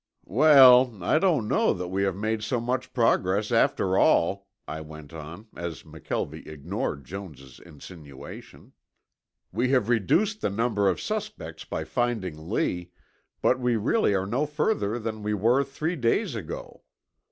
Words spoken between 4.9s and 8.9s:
on, as McKelvie ignored Jones' insinuation.